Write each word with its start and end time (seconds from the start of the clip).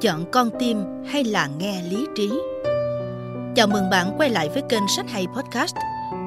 chọn 0.00 0.24
con 0.30 0.50
tim 0.58 0.78
hay 1.06 1.24
là 1.24 1.48
nghe 1.58 1.82
lý 1.90 2.06
trí? 2.14 2.30
Chào 3.54 3.66
mừng 3.66 3.90
bạn 3.90 4.14
quay 4.18 4.30
lại 4.30 4.48
với 4.48 4.62
kênh 4.68 4.82
sách 4.96 5.10
hay 5.10 5.26
podcast. 5.36 5.74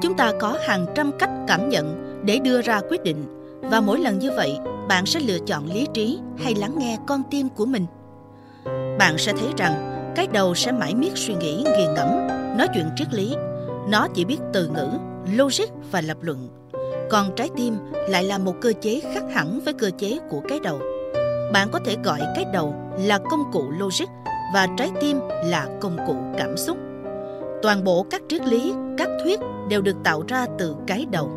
Chúng 0.02 0.16
ta 0.16 0.32
có 0.40 0.58
hàng 0.66 0.86
trăm 0.94 1.10
cách 1.18 1.30
cảm 1.46 1.68
nhận 1.68 2.16
để 2.24 2.38
đưa 2.38 2.62
ra 2.62 2.80
quyết 2.90 3.02
định. 3.02 3.24
Và 3.60 3.80
mỗi 3.80 3.98
lần 3.98 4.18
như 4.18 4.30
vậy, 4.36 4.58
bạn 4.88 5.06
sẽ 5.06 5.20
lựa 5.20 5.38
chọn 5.46 5.66
lý 5.66 5.86
trí 5.94 6.18
hay 6.38 6.54
lắng 6.54 6.74
nghe 6.78 6.98
con 7.06 7.22
tim 7.30 7.48
của 7.48 7.66
mình. 7.66 7.86
Bạn 8.98 9.18
sẽ 9.18 9.32
thấy 9.32 9.48
rằng, 9.56 9.72
cái 10.16 10.26
đầu 10.32 10.54
sẽ 10.54 10.72
mãi 10.72 10.94
miết 10.94 11.12
suy 11.14 11.34
nghĩ 11.34 11.56
nghiền 11.56 11.94
ngẫm, 11.94 12.08
nói 12.58 12.68
chuyện 12.74 12.86
triết 12.96 13.14
lý. 13.14 13.34
Nó 13.88 14.06
chỉ 14.14 14.24
biết 14.24 14.38
từ 14.52 14.68
ngữ, 14.68 14.88
logic 15.36 15.68
và 15.90 16.00
lập 16.00 16.16
luận. 16.20 16.48
Còn 17.10 17.34
trái 17.36 17.48
tim 17.56 17.76
lại 18.08 18.24
là 18.24 18.38
một 18.38 18.54
cơ 18.60 18.72
chế 18.80 19.00
khác 19.14 19.22
hẳn 19.32 19.60
với 19.64 19.74
cơ 19.74 19.90
chế 19.98 20.18
của 20.30 20.40
cái 20.48 20.60
đầu 20.62 20.80
bạn 21.52 21.68
có 21.72 21.80
thể 21.84 21.96
gọi 22.04 22.20
cái 22.34 22.44
đầu 22.52 22.74
là 22.98 23.18
công 23.30 23.52
cụ 23.52 23.70
logic 23.78 24.06
và 24.54 24.68
trái 24.76 24.90
tim 25.00 25.20
là 25.44 25.66
công 25.80 25.96
cụ 26.06 26.16
cảm 26.38 26.56
xúc. 26.56 26.76
Toàn 27.62 27.84
bộ 27.84 28.06
các 28.10 28.22
triết 28.28 28.46
lý, 28.46 28.74
các 28.98 29.08
thuyết 29.22 29.40
đều 29.68 29.82
được 29.82 29.96
tạo 30.04 30.22
ra 30.28 30.46
từ 30.58 30.76
cái 30.86 31.06
đầu. 31.10 31.30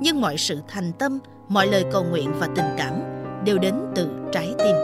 Nhưng 0.00 0.20
mọi 0.20 0.36
sự 0.36 0.58
thành 0.68 0.92
tâm, 0.92 1.18
mọi 1.48 1.66
lời 1.66 1.84
cầu 1.92 2.04
nguyện 2.04 2.32
và 2.38 2.48
tình 2.56 2.66
cảm 2.78 2.92
đều 3.44 3.58
đến 3.58 3.74
từ 3.94 4.08
trái 4.32 4.54
tim. 4.58 4.76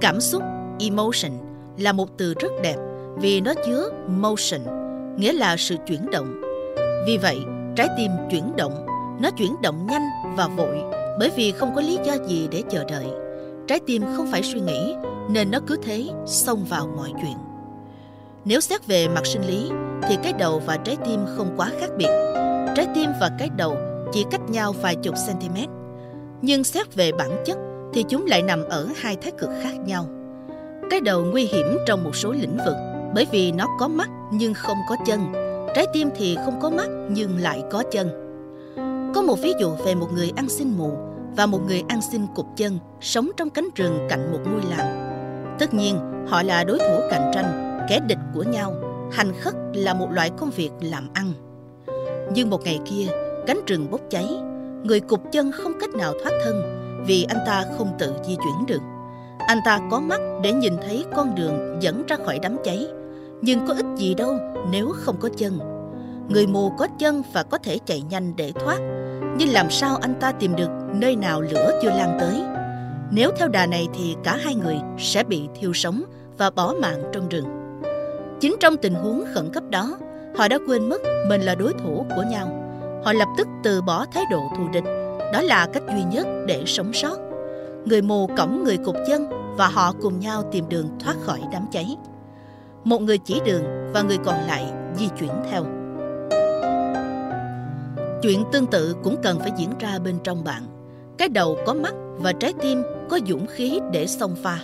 Cảm 0.00 0.20
xúc, 0.20 0.42
emotion, 0.80 1.32
là 1.78 1.92
một 1.92 2.08
từ 2.18 2.34
rất 2.40 2.52
đẹp 2.62 2.76
vì 3.16 3.40
nó 3.40 3.54
chứa 3.66 3.90
motion, 4.06 4.60
nghĩa 5.16 5.32
là 5.32 5.56
sự 5.56 5.76
chuyển 5.86 6.10
động. 6.12 6.40
Vì 7.06 7.18
vậy, 7.18 7.38
trái 7.76 7.88
tim 7.96 8.10
chuyển 8.30 8.56
động, 8.56 8.86
nó 9.20 9.30
chuyển 9.30 9.56
động 9.62 9.86
nhanh 9.86 10.08
và 10.36 10.48
vội 10.56 10.99
bởi 11.20 11.30
vì 11.36 11.52
không 11.52 11.74
có 11.74 11.80
lý 11.80 11.98
do 12.04 12.14
gì 12.26 12.48
để 12.50 12.62
chờ 12.70 12.84
đợi. 12.84 13.06
Trái 13.66 13.80
tim 13.86 14.02
không 14.16 14.26
phải 14.32 14.42
suy 14.42 14.60
nghĩ, 14.60 14.94
nên 15.30 15.50
nó 15.50 15.58
cứ 15.66 15.76
thế 15.82 16.08
xông 16.26 16.64
vào 16.64 16.88
mọi 16.96 17.12
chuyện. 17.22 17.36
Nếu 18.44 18.60
xét 18.60 18.86
về 18.86 19.08
mặt 19.08 19.26
sinh 19.26 19.42
lý, 19.46 19.70
thì 20.08 20.16
cái 20.22 20.32
đầu 20.32 20.62
và 20.66 20.76
trái 20.76 20.96
tim 21.06 21.20
không 21.36 21.54
quá 21.56 21.70
khác 21.80 21.90
biệt. 21.96 22.10
Trái 22.76 22.86
tim 22.94 23.10
và 23.20 23.30
cái 23.38 23.48
đầu 23.56 23.76
chỉ 24.12 24.24
cách 24.30 24.50
nhau 24.50 24.72
vài 24.82 24.96
chục 24.96 25.14
cm 25.26 25.56
nhưng 26.42 26.64
xét 26.64 26.94
về 26.94 27.12
bản 27.12 27.30
chất, 27.44 27.58
thì 27.92 28.04
chúng 28.08 28.26
lại 28.26 28.42
nằm 28.42 28.64
ở 28.64 28.88
hai 28.96 29.16
thái 29.16 29.32
cực 29.38 29.50
khác 29.62 29.74
nhau. 29.86 30.06
Cái 30.90 31.00
đầu 31.00 31.24
nguy 31.24 31.44
hiểm 31.44 31.66
trong 31.86 32.04
một 32.04 32.16
số 32.16 32.32
lĩnh 32.32 32.56
vực, 32.66 32.76
bởi 33.14 33.26
vì 33.30 33.52
nó 33.52 33.66
có 33.78 33.88
mắt 33.88 34.08
nhưng 34.32 34.54
không 34.54 34.78
có 34.88 34.96
chân. 35.06 35.20
Trái 35.74 35.86
tim 35.92 36.10
thì 36.16 36.36
không 36.44 36.60
có 36.60 36.70
mắt 36.70 36.88
nhưng 37.10 37.38
lại 37.38 37.62
có 37.70 37.82
chân. 37.90 38.08
Có 39.14 39.22
một 39.22 39.36
ví 39.42 39.52
dụ 39.60 39.70
về 39.84 39.94
một 39.94 40.08
người 40.14 40.32
ăn 40.36 40.48
xin 40.48 40.78
mù 40.78 41.09
và 41.36 41.46
một 41.46 41.60
người 41.66 41.82
ăn 41.88 42.00
xin 42.02 42.26
cục 42.34 42.46
chân, 42.56 42.78
sống 43.00 43.30
trong 43.36 43.50
cánh 43.50 43.68
rừng 43.74 44.06
cạnh 44.08 44.32
một 44.32 44.38
ngôi 44.44 44.62
làng. 44.70 45.06
Tất 45.58 45.74
nhiên, 45.74 45.98
họ 46.28 46.42
là 46.42 46.64
đối 46.64 46.78
thủ 46.78 47.00
cạnh 47.10 47.30
tranh, 47.34 47.78
kẻ 47.88 48.00
địch 48.06 48.18
của 48.34 48.42
nhau. 48.42 48.74
Hành 49.12 49.32
khất 49.40 49.54
là 49.74 49.94
một 49.94 50.08
loại 50.10 50.30
công 50.30 50.50
việc 50.50 50.70
làm 50.80 51.08
ăn. 51.14 51.32
Nhưng 52.34 52.50
một 52.50 52.62
ngày 52.64 52.80
kia, 52.84 53.06
cánh 53.46 53.60
rừng 53.66 53.90
bốc 53.90 54.00
cháy. 54.10 54.26
Người 54.84 55.00
cục 55.00 55.20
chân 55.32 55.52
không 55.52 55.72
cách 55.80 55.90
nào 55.90 56.12
thoát 56.22 56.32
thân 56.44 56.62
vì 57.06 57.26
anh 57.28 57.38
ta 57.46 57.64
không 57.78 57.92
tự 57.98 58.14
di 58.26 58.36
chuyển 58.36 58.66
được. 58.66 58.82
Anh 59.46 59.58
ta 59.64 59.80
có 59.90 60.00
mắt 60.00 60.20
để 60.42 60.52
nhìn 60.52 60.76
thấy 60.86 61.04
con 61.16 61.34
đường 61.34 61.78
dẫn 61.80 62.06
ra 62.08 62.16
khỏi 62.26 62.38
đám 62.42 62.56
cháy. 62.64 62.86
Nhưng 63.42 63.66
có 63.66 63.74
ích 63.74 63.86
gì 63.96 64.14
đâu 64.14 64.38
nếu 64.70 64.92
không 64.94 65.16
có 65.20 65.28
chân 65.36 65.58
người 66.30 66.46
mù 66.46 66.70
có 66.78 66.86
chân 66.98 67.22
và 67.32 67.42
có 67.42 67.58
thể 67.58 67.78
chạy 67.86 68.00
nhanh 68.00 68.36
để 68.36 68.52
thoát. 68.52 68.78
Nhưng 69.36 69.52
làm 69.52 69.70
sao 69.70 69.96
anh 70.02 70.14
ta 70.20 70.32
tìm 70.32 70.56
được 70.56 70.70
nơi 70.94 71.16
nào 71.16 71.40
lửa 71.40 71.78
chưa 71.82 71.90
lan 71.90 72.16
tới? 72.20 72.42
Nếu 73.10 73.30
theo 73.36 73.48
đà 73.48 73.66
này 73.66 73.88
thì 73.94 74.16
cả 74.24 74.36
hai 74.44 74.54
người 74.54 74.76
sẽ 74.98 75.24
bị 75.24 75.48
thiêu 75.54 75.72
sống 75.72 76.02
và 76.38 76.50
bỏ 76.50 76.74
mạng 76.80 77.02
trong 77.12 77.28
rừng. 77.28 77.44
Chính 78.40 78.56
trong 78.60 78.76
tình 78.76 78.94
huống 78.94 79.24
khẩn 79.34 79.50
cấp 79.52 79.64
đó, 79.70 79.98
họ 80.36 80.48
đã 80.48 80.58
quên 80.66 80.88
mất 80.88 81.02
mình 81.28 81.40
là 81.40 81.54
đối 81.54 81.72
thủ 81.72 82.06
của 82.16 82.22
nhau. 82.30 82.48
Họ 83.04 83.12
lập 83.12 83.28
tức 83.38 83.48
từ 83.62 83.82
bỏ 83.82 84.06
thái 84.12 84.24
độ 84.30 84.40
thù 84.56 84.68
địch. 84.72 84.84
Đó 85.32 85.42
là 85.42 85.66
cách 85.72 85.82
duy 85.88 86.02
nhất 86.12 86.26
để 86.46 86.62
sống 86.66 86.92
sót. 86.92 87.18
Người 87.84 88.02
mù 88.02 88.30
cõng 88.36 88.64
người 88.64 88.76
cục 88.76 88.96
chân 89.08 89.28
và 89.56 89.68
họ 89.68 89.92
cùng 90.02 90.20
nhau 90.20 90.42
tìm 90.52 90.68
đường 90.68 90.88
thoát 91.00 91.14
khỏi 91.20 91.40
đám 91.52 91.66
cháy. 91.72 91.96
Một 92.84 93.02
người 93.02 93.18
chỉ 93.18 93.40
đường 93.44 93.62
và 93.92 94.02
người 94.02 94.18
còn 94.24 94.46
lại 94.46 94.72
di 94.96 95.08
chuyển 95.18 95.30
theo 95.50 95.79
chuyện 98.22 98.44
tương 98.52 98.66
tự 98.66 98.96
cũng 99.02 99.16
cần 99.22 99.38
phải 99.38 99.52
diễn 99.56 99.70
ra 99.78 99.98
bên 99.98 100.18
trong 100.24 100.44
bạn. 100.44 100.62
Cái 101.18 101.28
đầu 101.28 101.58
có 101.66 101.74
mắt 101.74 101.94
và 102.16 102.32
trái 102.32 102.52
tim 102.60 102.82
có 103.10 103.18
dũng 103.28 103.46
khí 103.46 103.80
để 103.92 104.06
xông 104.06 104.36
pha. 104.42 104.58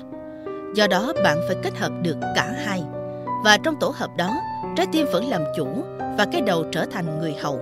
Do 0.74 0.86
đó 0.86 1.12
bạn 1.24 1.38
phải 1.46 1.56
kết 1.62 1.78
hợp 1.78 1.92
được 2.02 2.16
cả 2.34 2.54
hai. 2.64 2.82
Và 3.44 3.58
trong 3.58 3.76
tổ 3.80 3.92
hợp 3.96 4.10
đó, 4.16 4.40
trái 4.76 4.86
tim 4.92 5.06
vẫn 5.12 5.28
làm 5.28 5.42
chủ 5.56 5.66
và 6.18 6.26
cái 6.32 6.40
đầu 6.40 6.64
trở 6.72 6.84
thành 6.84 7.18
người 7.20 7.34
hầu. 7.40 7.60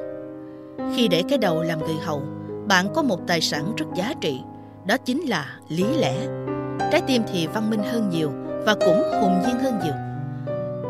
Khi 0.96 1.08
để 1.08 1.22
cái 1.28 1.38
đầu 1.38 1.62
làm 1.62 1.78
người 1.78 1.96
hầu, 2.04 2.22
bạn 2.66 2.86
có 2.94 3.02
một 3.02 3.20
tài 3.26 3.40
sản 3.40 3.72
rất 3.76 3.86
giá 3.94 4.14
trị. 4.20 4.40
Đó 4.86 4.96
chính 4.96 5.22
là 5.22 5.46
lý 5.68 5.84
lẽ. 5.96 6.14
Trái 6.92 7.02
tim 7.06 7.22
thì 7.32 7.46
văn 7.46 7.70
minh 7.70 7.82
hơn 7.82 8.10
nhiều 8.10 8.30
và 8.66 8.74
cũng 8.74 9.02
hùng 9.20 9.42
nhiên 9.46 9.58
hơn 9.58 9.78
nhiều. 9.84 9.94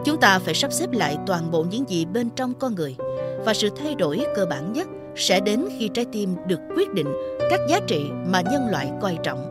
Chúng 0.05 0.21
ta 0.21 0.39
phải 0.39 0.55
sắp 0.55 0.73
xếp 0.73 0.93
lại 0.93 1.19
toàn 1.27 1.51
bộ 1.51 1.65
những 1.71 1.89
gì 1.89 2.05
bên 2.05 2.31
trong 2.31 2.55
con 2.55 2.75
người 2.75 2.97
và 3.45 3.55
sự 3.55 3.69
thay 3.77 3.95
đổi 3.95 4.25
cơ 4.35 4.47
bản 4.47 4.73
nhất 4.73 4.89
sẽ 5.17 5.41
đến 5.41 5.65
khi 5.79 5.89
trái 5.89 6.05
tim 6.13 6.37
được 6.47 6.61
quyết 6.77 6.95
định 6.95 7.09
các 7.51 7.61
giá 7.69 7.81
trị 7.87 8.07
mà 8.27 8.41
nhân 8.41 8.69
loại 8.71 8.93
coi 9.01 9.19
trọng. 9.23 9.49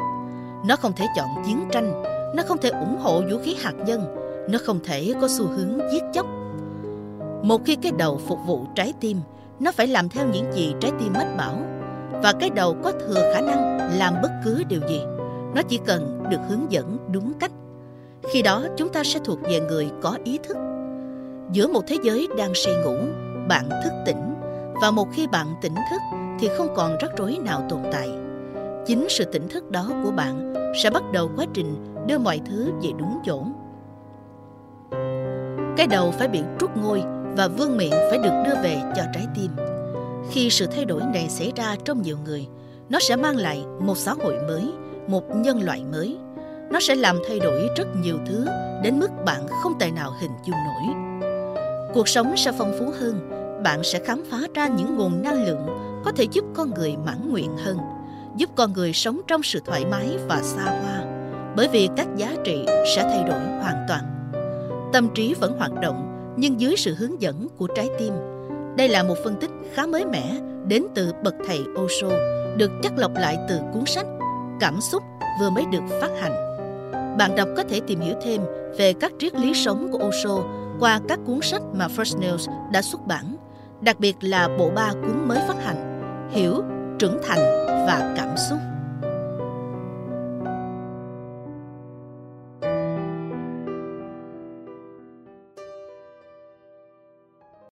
Nó 0.67 0.75
không 0.75 0.93
thể 0.95 1.05
chọn 1.15 1.27
chiến 1.47 1.59
tranh, 1.71 2.03
nó 2.35 2.43
không 2.47 2.57
thể 2.57 2.69
ủng 2.69 2.97
hộ 2.99 3.21
vũ 3.31 3.37
khí 3.43 3.55
hạt 3.59 3.73
nhân, 3.85 4.15
nó 4.49 4.59
không 4.65 4.79
thể 4.83 5.13
có 5.21 5.27
xu 5.27 5.47
hướng 5.47 5.79
giết 5.91 6.03
chóc. 6.13 6.25
Một 7.43 7.61
khi 7.65 7.75
cái 7.75 7.91
đầu 7.97 8.21
phục 8.27 8.39
vụ 8.47 8.65
trái 8.75 8.93
tim, 8.99 9.17
nó 9.59 9.71
phải 9.71 9.87
làm 9.87 10.09
theo 10.09 10.27
những 10.33 10.53
gì 10.53 10.73
trái 10.79 10.91
tim 10.99 11.13
mách 11.13 11.37
bảo, 11.37 11.55
và 12.23 12.33
cái 12.39 12.49
đầu 12.49 12.77
có 12.83 12.91
thừa 12.91 13.31
khả 13.33 13.41
năng 13.41 13.89
làm 13.97 14.13
bất 14.23 14.31
cứ 14.45 14.63
điều 14.69 14.79
gì. 14.89 15.01
Nó 15.55 15.61
chỉ 15.69 15.79
cần 15.85 16.23
được 16.29 16.39
hướng 16.49 16.71
dẫn 16.71 16.97
đúng 17.11 17.33
cách. 17.39 17.51
Khi 18.31 18.41
đó 18.41 18.63
chúng 18.77 18.89
ta 18.89 19.03
sẽ 19.03 19.19
thuộc 19.25 19.39
về 19.41 19.59
người 19.59 19.89
có 20.01 20.17
ý 20.23 20.39
thức. 20.43 20.57
Giữa 21.51 21.67
một 21.67 21.81
thế 21.87 21.97
giới 22.03 22.27
đang 22.37 22.51
say 22.55 22.73
ngủ 22.75 22.97
bạn 23.47 23.69
thức 23.69 23.93
tỉnh. 24.05 24.33
Và 24.81 24.91
một 24.91 25.07
khi 25.13 25.27
bạn 25.27 25.47
tỉnh 25.61 25.75
thức 25.91 26.01
thì 26.39 26.49
không 26.57 26.67
còn 26.75 26.97
rắc 26.97 27.11
rối 27.17 27.37
nào 27.45 27.65
tồn 27.69 27.79
tại. 27.91 28.09
Chính 28.85 29.07
sự 29.09 29.23
tỉnh 29.23 29.47
thức 29.49 29.71
đó 29.71 29.89
của 30.03 30.11
bạn 30.11 30.53
sẽ 30.83 30.89
bắt 30.89 31.03
đầu 31.13 31.29
quá 31.35 31.45
trình 31.53 31.95
đưa 32.07 32.17
mọi 32.17 32.41
thứ 32.45 32.71
về 32.83 32.89
đúng 32.97 33.19
chỗ. 33.25 33.43
Cái 35.77 35.87
đầu 35.87 36.11
phải 36.11 36.27
bị 36.27 36.43
trút 36.59 36.69
ngôi 36.77 37.03
và 37.37 37.47
vương 37.47 37.77
miệng 37.77 37.93
phải 38.09 38.17
được 38.17 38.43
đưa 38.45 38.61
về 38.63 38.81
cho 38.95 39.03
trái 39.13 39.27
tim. 39.35 39.51
Khi 40.31 40.49
sự 40.49 40.67
thay 40.67 40.85
đổi 40.85 41.01
này 41.13 41.29
xảy 41.29 41.51
ra 41.55 41.75
trong 41.85 42.01
nhiều 42.01 42.17
người, 42.25 42.47
nó 42.89 42.99
sẽ 42.99 43.15
mang 43.15 43.35
lại 43.35 43.65
một 43.79 43.97
xã 43.97 44.13
hội 44.23 44.35
mới, 44.47 44.73
một 45.07 45.23
nhân 45.35 45.63
loại 45.63 45.83
mới. 45.91 46.17
Nó 46.71 46.79
sẽ 46.79 46.95
làm 46.95 47.19
thay 47.27 47.39
đổi 47.39 47.69
rất 47.77 47.87
nhiều 48.01 48.17
thứ 48.25 48.45
đến 48.83 48.99
mức 48.99 49.09
bạn 49.25 49.47
không 49.63 49.73
tài 49.79 49.91
nào 49.91 50.11
hình 50.21 50.31
dung 50.45 50.55
nổi 50.65 51.13
cuộc 51.93 52.07
sống 52.07 52.37
sẽ 52.37 52.51
phong 52.57 52.73
phú 52.79 52.91
hơn. 52.99 53.29
Bạn 53.63 53.83
sẽ 53.83 53.99
khám 53.99 54.23
phá 54.31 54.37
ra 54.53 54.67
những 54.67 54.95
nguồn 54.95 55.23
năng 55.23 55.45
lượng 55.45 55.67
có 56.05 56.11
thể 56.11 56.23
giúp 56.31 56.45
con 56.53 56.73
người 56.73 56.95
mãn 57.05 57.31
nguyện 57.31 57.57
hơn, 57.57 57.77
giúp 58.37 58.49
con 58.55 58.73
người 58.73 58.93
sống 58.93 59.21
trong 59.27 59.43
sự 59.43 59.59
thoải 59.65 59.85
mái 59.85 60.17
và 60.27 60.41
xa 60.41 60.63
hoa. 60.63 61.05
Bởi 61.55 61.67
vì 61.67 61.89
các 61.97 62.07
giá 62.15 62.35
trị 62.43 62.65
sẽ 62.95 63.03
thay 63.03 63.23
đổi 63.23 63.39
hoàn 63.39 63.85
toàn. 63.87 64.31
Tâm 64.93 65.09
trí 65.15 65.33
vẫn 65.33 65.57
hoạt 65.57 65.71
động, 65.81 66.33
nhưng 66.37 66.61
dưới 66.61 66.75
sự 66.77 66.95
hướng 66.95 67.21
dẫn 67.21 67.47
của 67.57 67.67
trái 67.75 67.89
tim. 67.99 68.13
Đây 68.77 68.89
là 68.89 69.03
một 69.03 69.15
phân 69.23 69.35
tích 69.35 69.51
khá 69.73 69.85
mới 69.85 70.05
mẻ 70.05 70.39
đến 70.67 70.83
từ 70.95 71.13
bậc 71.23 71.33
thầy 71.47 71.63
Osho, 71.83 72.09
được 72.57 72.71
chắc 72.83 72.97
lọc 72.97 73.11
lại 73.15 73.37
từ 73.49 73.59
cuốn 73.73 73.85
sách 73.85 74.05
Cảm 74.59 74.81
xúc 74.81 75.03
vừa 75.39 75.49
mới 75.49 75.65
được 75.71 75.83
phát 76.01 76.11
hành. 76.21 76.33
Bạn 77.17 77.35
đọc 77.35 77.49
có 77.57 77.63
thể 77.69 77.81
tìm 77.87 77.99
hiểu 77.99 78.15
thêm 78.23 78.41
về 78.77 78.93
các 78.93 79.11
triết 79.19 79.35
lý 79.35 79.53
sống 79.53 79.91
của 79.91 79.99
Osho 80.07 80.43
qua 80.79 80.99
các 81.07 81.19
cuốn 81.25 81.41
sách 81.41 81.61
mà 81.73 81.87
First 81.87 82.19
News 82.19 82.71
đã 82.71 82.81
xuất 82.81 83.07
bản, 83.07 83.35
đặc 83.81 83.99
biệt 83.99 84.15
là 84.21 84.49
bộ 84.59 84.71
ba 84.75 84.91
cuốn 84.91 85.27
mới 85.27 85.39
phát 85.47 85.63
hành 85.63 85.93
Hiểu, 86.31 86.63
Trưởng 86.99 87.19
thành 87.27 87.39
và 87.67 88.13
Cảm 88.17 88.37
xúc. 88.37 88.57